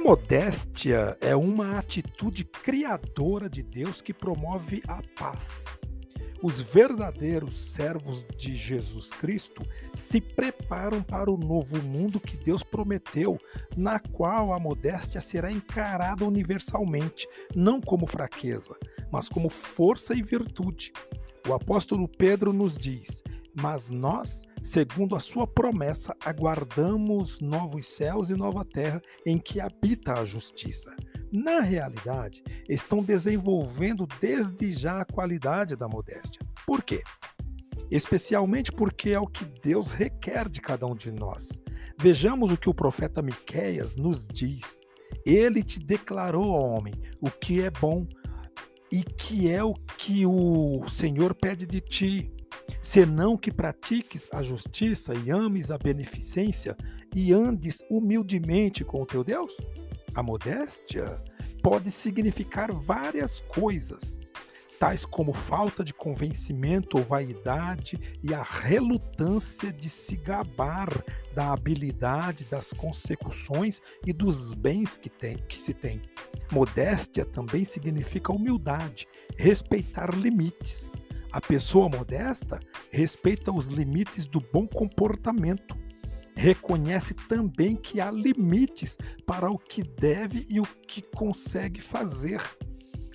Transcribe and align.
modéstia 0.00 1.16
é 1.20 1.36
uma 1.36 1.78
atitude 1.78 2.44
criadora 2.44 3.48
de 3.48 3.62
Deus 3.62 4.02
que 4.02 4.12
promove 4.12 4.82
a 4.88 5.02
paz. 5.18 5.66
Os 6.42 6.60
verdadeiros 6.60 7.54
servos 7.54 8.26
de 8.36 8.56
Jesus 8.56 9.10
Cristo 9.10 9.62
se 9.94 10.20
preparam 10.20 11.02
para 11.02 11.30
o 11.30 11.36
novo 11.36 11.82
mundo 11.82 12.18
que 12.18 12.36
Deus 12.36 12.62
prometeu, 12.62 13.38
na 13.76 14.00
qual 14.00 14.52
a 14.52 14.58
modéstia 14.58 15.20
será 15.20 15.52
encarada 15.52 16.24
universalmente, 16.24 17.28
não 17.54 17.78
como 17.78 18.06
fraqueza, 18.06 18.74
mas 19.12 19.28
como 19.28 19.50
força 19.50 20.14
e 20.14 20.22
virtude. 20.22 20.92
O 21.46 21.52
apóstolo 21.52 22.08
Pedro 22.08 22.54
nos 22.54 22.76
diz: 22.76 23.22
Mas 23.54 23.90
nós 23.90 24.42
segundo 24.62 25.14
a 25.14 25.20
sua 25.20 25.46
promessa, 25.46 26.14
aguardamos 26.24 27.40
novos 27.40 27.88
céus 27.88 28.30
e 28.30 28.34
nova 28.34 28.64
terra 28.64 29.00
em 29.26 29.38
que 29.38 29.60
habita 29.60 30.14
a 30.14 30.24
justiça. 30.24 30.94
Na 31.32 31.60
realidade, 31.60 32.42
estão 32.68 33.02
desenvolvendo 33.02 34.06
desde 34.20 34.72
já 34.72 35.00
a 35.00 35.04
qualidade 35.04 35.76
da 35.76 35.88
modéstia. 35.88 36.40
Por 36.66 36.82
quê? 36.82 37.02
Especialmente 37.90 38.72
porque 38.72 39.10
é 39.10 39.20
o 39.20 39.26
que 39.26 39.44
Deus 39.44 39.92
requer 39.92 40.48
de 40.48 40.60
cada 40.60 40.86
um 40.86 40.94
de 40.94 41.12
nós. 41.12 41.60
Vejamos 41.98 42.52
o 42.52 42.56
que 42.56 42.68
o 42.68 42.74
profeta 42.74 43.22
Miqueias 43.22 43.96
nos 43.96 44.26
diz. 44.26 44.80
Ele 45.24 45.62
te 45.62 45.78
declarou, 45.78 46.50
homem, 46.50 46.94
o 47.20 47.30
que 47.30 47.60
é 47.60 47.70
bom 47.70 48.06
e 48.90 49.04
que 49.04 49.50
é 49.50 49.62
o 49.62 49.74
que 49.74 50.26
o 50.26 50.88
Senhor 50.88 51.34
pede 51.34 51.66
de 51.66 51.80
ti, 51.80 52.32
senão 52.80 53.36
que 53.36 53.52
pratiques 53.52 54.28
a 54.32 54.42
justiça 54.42 55.14
e 55.14 55.30
ames 55.30 55.70
a 55.70 55.78
beneficência 55.78 56.76
e 57.14 57.32
andes 57.32 57.82
humildemente 57.90 58.84
com 58.84 59.02
o 59.02 59.06
teu 59.06 59.22
Deus? 59.22 59.56
A 60.14 60.22
modéstia 60.22 61.04
pode 61.62 61.90
significar 61.90 62.72
várias 62.72 63.40
coisas, 63.40 64.18
tais 64.78 65.04
como 65.04 65.32
falta 65.32 65.84
de 65.84 65.92
convencimento 65.92 66.96
ou 66.96 67.04
vaidade 67.04 68.18
e 68.22 68.32
a 68.32 68.42
relutância 68.42 69.70
de 69.72 69.90
se 69.90 70.16
gabar 70.16 70.88
da 71.34 71.52
habilidade, 71.52 72.44
das 72.44 72.72
consecuções 72.72 73.80
e 74.06 74.12
dos 74.12 74.54
bens 74.54 74.96
que, 74.96 75.10
tem, 75.10 75.36
que 75.48 75.60
se 75.60 75.74
tem. 75.74 76.00
Modéstia 76.50 77.24
também 77.24 77.64
significa 77.64 78.32
humildade, 78.32 79.06
respeitar 79.36 80.14
limites, 80.16 80.92
a 81.32 81.40
pessoa 81.40 81.88
modesta 81.88 82.58
respeita 82.90 83.52
os 83.52 83.68
limites 83.68 84.26
do 84.26 84.40
bom 84.40 84.66
comportamento. 84.66 85.78
Reconhece 86.34 87.14
também 87.14 87.76
que 87.76 88.00
há 88.00 88.10
limites 88.10 88.96
para 89.26 89.50
o 89.50 89.58
que 89.58 89.82
deve 89.82 90.44
e 90.48 90.58
o 90.58 90.64
que 90.88 91.02
consegue 91.02 91.80
fazer. 91.80 92.40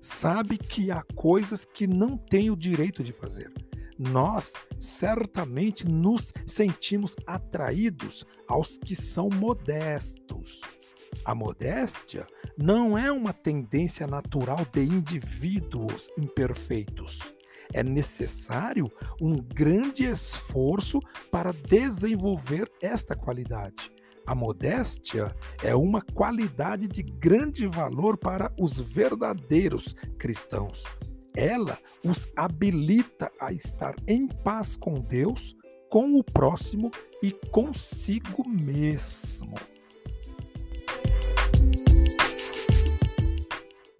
Sabe 0.00 0.58
que 0.58 0.90
há 0.90 1.02
coisas 1.14 1.64
que 1.64 1.86
não 1.86 2.16
tem 2.16 2.50
o 2.50 2.56
direito 2.56 3.02
de 3.02 3.12
fazer. 3.12 3.52
Nós 3.98 4.52
certamente 4.78 5.88
nos 5.88 6.32
sentimos 6.46 7.16
atraídos 7.26 8.24
aos 8.46 8.76
que 8.76 8.94
são 8.94 9.28
modestos. 9.28 10.60
A 11.24 11.34
modéstia 11.34 12.26
não 12.58 12.98
é 12.98 13.10
uma 13.10 13.32
tendência 13.32 14.06
natural 14.06 14.66
de 14.72 14.82
indivíduos 14.82 16.10
imperfeitos 16.18 17.34
é 17.72 17.82
necessário 17.82 18.90
um 19.20 19.36
grande 19.36 20.04
esforço 20.04 21.00
para 21.30 21.52
desenvolver 21.52 22.70
esta 22.82 23.16
qualidade. 23.16 23.90
A 24.26 24.34
modéstia 24.34 25.34
é 25.62 25.74
uma 25.74 26.00
qualidade 26.00 26.88
de 26.88 27.02
grande 27.02 27.66
valor 27.66 28.16
para 28.16 28.50
os 28.58 28.80
verdadeiros 28.80 29.94
cristãos. 30.18 30.82
Ela 31.36 31.78
os 32.04 32.28
habilita 32.34 33.30
a 33.40 33.52
estar 33.52 33.94
em 34.06 34.26
paz 34.26 34.76
com 34.76 34.94
Deus, 34.94 35.54
com 35.90 36.14
o 36.14 36.24
próximo 36.24 36.90
e 37.22 37.32
consigo 37.50 38.48
mesmo. 38.48 39.56